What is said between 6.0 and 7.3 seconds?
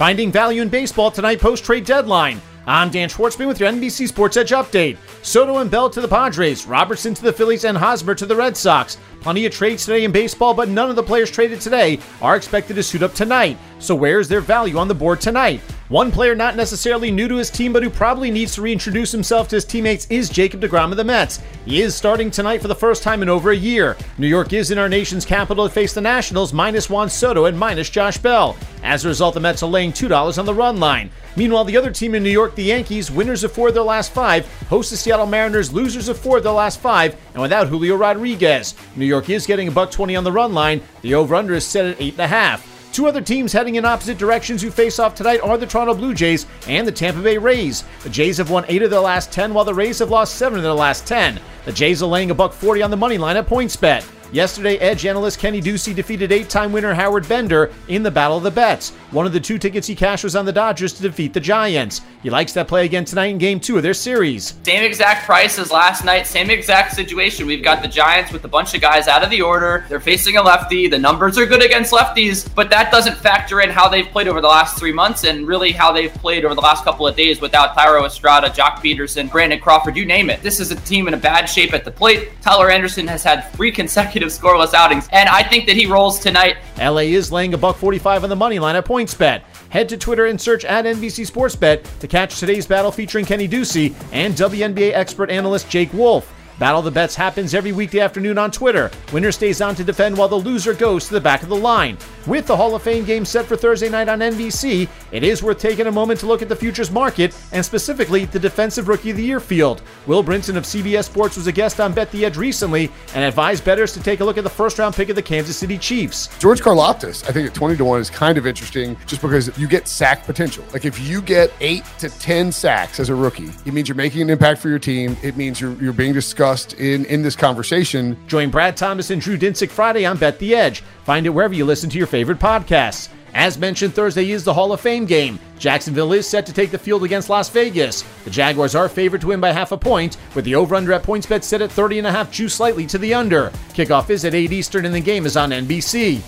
the Padres, Robertson to